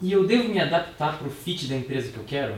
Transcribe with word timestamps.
E 0.00 0.10
eu 0.10 0.26
devo 0.26 0.48
me 0.48 0.58
adaptar 0.58 1.18
para 1.18 1.28
o 1.28 1.30
fit 1.30 1.66
da 1.66 1.76
empresa 1.76 2.10
que 2.10 2.16
eu 2.16 2.24
quero? 2.24 2.54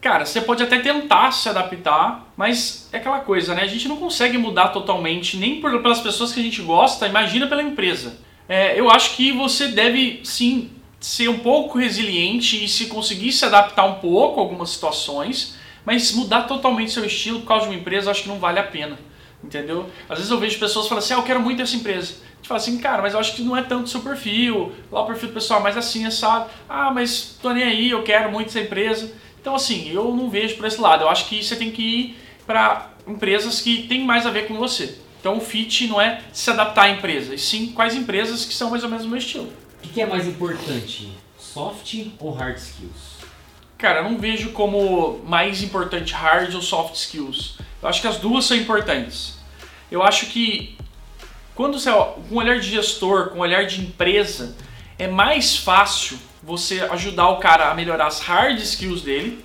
Cara, 0.00 0.24
você 0.24 0.40
pode 0.40 0.62
até 0.62 0.78
tentar 0.78 1.30
se 1.30 1.46
adaptar, 1.48 2.32
mas 2.36 2.88
é 2.90 2.96
aquela 2.96 3.20
coisa, 3.20 3.54
né? 3.54 3.62
A 3.62 3.66
gente 3.66 3.86
não 3.86 3.98
consegue 3.98 4.38
mudar 4.38 4.68
totalmente, 4.68 5.36
nem 5.36 5.60
por, 5.60 5.82
pelas 5.82 6.00
pessoas 6.00 6.32
que 6.32 6.40
a 6.40 6.42
gente 6.42 6.62
gosta, 6.62 7.06
imagina 7.06 7.46
pela 7.46 7.62
empresa. 7.62 8.18
É, 8.48 8.80
eu 8.80 8.90
acho 8.90 9.14
que 9.14 9.30
você 9.30 9.68
deve 9.68 10.20
sim 10.24 10.70
ser 10.98 11.28
um 11.28 11.38
pouco 11.40 11.78
resiliente 11.78 12.64
e 12.64 12.68
se 12.68 12.86
conseguir 12.86 13.30
se 13.32 13.44
adaptar 13.44 13.84
um 13.84 13.94
pouco 13.96 14.40
a 14.40 14.42
algumas 14.42 14.70
situações, 14.70 15.56
mas 15.84 16.12
mudar 16.12 16.42
totalmente 16.42 16.92
seu 16.92 17.04
estilo 17.04 17.40
por 17.40 17.48
causa 17.48 17.66
de 17.66 17.72
uma 17.72 17.78
empresa, 17.78 18.10
acho 18.10 18.22
que 18.22 18.28
não 18.28 18.38
vale 18.38 18.58
a 18.58 18.64
pena. 18.64 18.98
Entendeu? 19.42 19.88
Às 20.08 20.18
vezes 20.18 20.30
eu 20.30 20.38
vejo 20.38 20.58
pessoas 20.58 20.86
falando 20.86 21.02
assim, 21.02 21.14
ah, 21.14 21.18
eu 21.18 21.22
quero 21.22 21.40
muito 21.40 21.62
essa 21.62 21.74
empresa. 21.74 22.14
A 22.14 22.36
gente 22.36 22.48
fala 22.48 22.60
assim, 22.60 22.78
cara, 22.78 23.02
mas 23.02 23.14
eu 23.14 23.20
acho 23.20 23.34
que 23.34 23.42
não 23.42 23.56
é 23.56 23.62
tanto 23.62 23.84
o 23.84 23.88
seu 23.88 24.00
perfil, 24.00 24.72
lá 24.92 25.02
o 25.02 25.06
perfil 25.06 25.28
do 25.28 25.34
pessoal 25.34 25.60
é 25.60 25.62
mais 25.62 25.76
assim, 25.76 26.06
é 26.06 26.10
sabe? 26.10 26.50
Ah, 26.68 26.90
mas 26.92 27.38
tô 27.40 27.50
nem 27.50 27.64
aí, 27.64 27.90
eu 27.90 28.02
quero 28.02 28.30
muito 28.30 28.48
essa 28.48 28.60
empresa. 28.60 29.12
Então, 29.40 29.54
assim, 29.54 29.90
eu 29.90 30.14
não 30.14 30.28
vejo 30.28 30.56
por 30.56 30.66
esse 30.66 30.80
lado. 30.80 31.04
Eu 31.04 31.08
acho 31.08 31.26
que 31.26 31.42
você 31.42 31.56
tem 31.56 31.70
que 31.70 31.82
ir 31.82 32.18
para 32.46 32.90
empresas 33.06 33.60
que 33.60 33.86
tem 33.88 34.04
mais 34.04 34.26
a 34.26 34.30
ver 34.30 34.46
com 34.46 34.54
você. 34.54 34.98
Então, 35.18 35.36
o 35.36 35.40
fit 35.40 35.86
não 35.86 36.00
é 36.00 36.22
se 36.32 36.50
adaptar 36.50 36.84
à 36.84 36.90
empresa, 36.90 37.34
e 37.34 37.38
sim 37.38 37.68
quais 37.68 37.94
empresas 37.94 38.44
que 38.44 38.54
são 38.54 38.70
mais 38.70 38.82
ou 38.82 38.88
menos 38.88 39.04
o 39.04 39.08
meu 39.08 39.18
estilo. 39.18 39.52
O 39.84 39.88
que 39.88 40.00
é 40.00 40.06
mais 40.06 40.26
importante, 40.26 41.10
soft 41.38 41.94
ou 42.18 42.32
hard 42.32 42.56
skills? 42.56 43.20
Cara, 43.76 44.00
eu 44.00 44.04
não 44.04 44.18
vejo 44.18 44.50
como 44.52 45.20
mais 45.26 45.62
importante 45.62 46.12
hard 46.12 46.54
ou 46.54 46.60
soft 46.60 46.94
skills. 46.94 47.56
Eu 47.82 47.88
acho 47.88 48.00
que 48.00 48.06
as 48.06 48.18
duas 48.18 48.44
são 48.44 48.56
importantes. 48.56 49.39
Eu 49.90 50.02
acho 50.02 50.26
que 50.26 50.76
quando 51.54 51.78
você, 51.78 51.90
com 52.28 52.36
olhar 52.36 52.58
de 52.58 52.70
gestor, 52.70 53.30
com 53.30 53.40
olhar 53.40 53.66
de 53.66 53.80
empresa, 53.80 54.56
é 54.98 55.06
mais 55.06 55.56
fácil 55.56 56.18
você 56.42 56.80
ajudar 56.80 57.28
o 57.28 57.38
cara 57.38 57.70
a 57.70 57.74
melhorar 57.74 58.06
as 58.06 58.20
hard 58.20 58.58
skills 58.60 59.02
dele 59.02 59.44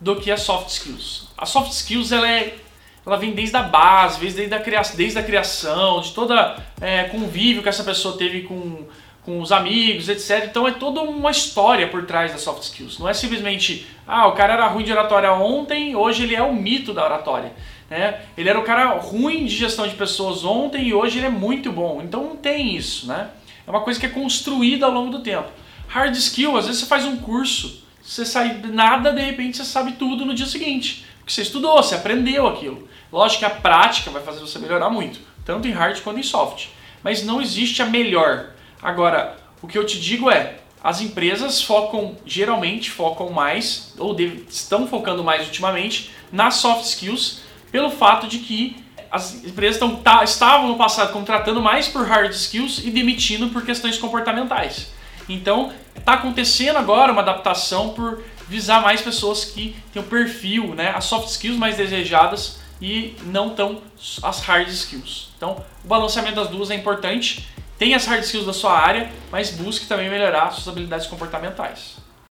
do 0.00 0.16
que 0.16 0.30
as 0.30 0.42
soft 0.42 0.68
skills. 0.68 1.28
A 1.36 1.46
soft 1.46 1.72
skills 1.72 2.12
ela 2.12 2.28
é 2.28 2.56
ela 3.04 3.16
vem 3.16 3.32
desde 3.32 3.56
a 3.56 3.62
base, 3.62 4.20
desde 4.20 4.54
a 4.54 4.60
criação, 4.60 4.96
desde 4.96 5.18
a 5.18 5.22
criação 5.22 6.02
de 6.02 6.12
toda 6.12 6.62
é, 6.78 7.04
convívio 7.04 7.62
que 7.62 7.68
essa 7.68 7.82
pessoa 7.82 8.18
teve 8.18 8.42
com 8.42 8.86
com 9.28 9.42
os 9.42 9.52
amigos, 9.52 10.08
etc. 10.08 10.46
Então 10.48 10.66
é 10.66 10.70
toda 10.70 11.02
uma 11.02 11.30
história 11.30 11.86
por 11.86 12.06
trás 12.06 12.32
das 12.32 12.40
soft 12.40 12.62
skills. 12.62 12.98
Não 12.98 13.06
é 13.06 13.12
simplesmente, 13.12 13.86
ah, 14.06 14.26
o 14.26 14.32
cara 14.32 14.54
era 14.54 14.66
ruim 14.68 14.84
de 14.84 14.90
oratória 14.90 15.30
ontem, 15.34 15.94
hoje 15.94 16.22
ele 16.22 16.34
é 16.34 16.42
o 16.42 16.54
mito 16.54 16.94
da 16.94 17.04
oratória. 17.04 17.52
Né? 17.90 18.22
Ele 18.38 18.48
era 18.48 18.58
o 18.58 18.64
cara 18.64 18.94
ruim 18.94 19.44
de 19.44 19.54
gestão 19.54 19.86
de 19.86 19.94
pessoas 19.94 20.46
ontem 20.46 20.88
e 20.88 20.94
hoje 20.94 21.18
ele 21.18 21.26
é 21.26 21.30
muito 21.30 21.70
bom. 21.70 22.00
Então 22.02 22.22
não 22.22 22.36
tem 22.36 22.74
isso, 22.74 23.06
né? 23.06 23.28
É 23.66 23.70
uma 23.70 23.82
coisa 23.82 24.00
que 24.00 24.06
é 24.06 24.08
construída 24.08 24.86
ao 24.86 24.92
longo 24.92 25.10
do 25.10 25.20
tempo. 25.20 25.50
Hard 25.88 26.14
skill, 26.16 26.56
às 26.56 26.64
vezes 26.64 26.80
você 26.80 26.86
faz 26.86 27.04
um 27.04 27.18
curso, 27.18 27.84
você 28.02 28.24
sai 28.24 28.62
nada, 28.64 29.12
de 29.12 29.20
repente 29.20 29.58
você 29.58 29.64
sabe 29.66 29.92
tudo 29.92 30.24
no 30.24 30.32
dia 30.32 30.46
seguinte. 30.46 31.04
Porque 31.18 31.34
você 31.34 31.42
estudou, 31.42 31.82
você 31.82 31.96
aprendeu 31.96 32.46
aquilo. 32.46 32.88
Lógico 33.12 33.40
que 33.40 33.44
a 33.44 33.50
prática 33.50 34.10
vai 34.10 34.22
fazer 34.22 34.40
você 34.40 34.58
melhorar 34.58 34.88
muito, 34.88 35.20
tanto 35.44 35.68
em 35.68 35.72
hard 35.72 36.00
quanto 36.00 36.18
em 36.18 36.22
soft. 36.22 36.68
Mas 37.02 37.22
não 37.22 37.42
existe 37.42 37.82
a 37.82 37.86
melhor. 37.86 38.56
Agora, 38.82 39.36
o 39.60 39.66
que 39.66 39.76
eu 39.76 39.84
te 39.84 40.00
digo 40.00 40.30
é, 40.30 40.56
as 40.82 41.00
empresas 41.00 41.62
focam, 41.62 42.16
geralmente 42.24 42.90
focam 42.90 43.30
mais, 43.30 43.94
ou 43.98 44.14
deve, 44.14 44.46
estão 44.48 44.86
focando 44.86 45.24
mais 45.24 45.46
ultimamente, 45.46 46.10
nas 46.30 46.54
soft 46.54 46.84
skills, 46.84 47.40
pelo 47.70 47.90
fato 47.90 48.26
de 48.26 48.38
que 48.38 48.76
as 49.10 49.44
empresas 49.44 49.76
estão, 49.76 49.96
tá, 49.96 50.22
estavam 50.22 50.68
no 50.68 50.76
passado 50.76 51.12
contratando 51.12 51.60
mais 51.60 51.88
por 51.88 52.06
hard 52.06 52.30
skills 52.32 52.78
e 52.84 52.90
demitindo 52.90 53.48
por 53.48 53.64
questões 53.64 53.98
comportamentais. 53.98 54.92
Então, 55.28 55.72
está 55.96 56.14
acontecendo 56.14 56.76
agora 56.76 57.12
uma 57.12 57.22
adaptação 57.22 57.90
por 57.90 58.22
visar 58.48 58.80
mais 58.80 59.00
pessoas 59.00 59.44
que 59.44 59.76
têm 59.92 60.00
o 60.00 60.06
perfil, 60.06 60.74
né, 60.74 60.92
as 60.94 61.04
soft 61.04 61.28
skills 61.28 61.58
mais 61.58 61.76
desejadas 61.76 62.60
e 62.80 63.14
não 63.24 63.50
tão 63.50 63.82
as 64.22 64.40
hard 64.40 64.68
skills. 64.68 65.30
Então, 65.36 65.62
o 65.84 65.88
balanceamento 65.88 66.36
das 66.36 66.48
duas 66.48 66.70
é 66.70 66.74
importante 66.74 67.46
Tenha 67.78 67.96
as 67.96 68.04
hard 68.06 68.24
skills 68.24 68.44
da 68.44 68.52
sua 68.52 68.76
área, 68.76 69.10
mas 69.30 69.50
busque 69.50 69.86
também 69.86 70.10
melhorar 70.10 70.50
suas 70.50 70.66
habilidades 70.66 71.06
comportamentais. 71.06 71.96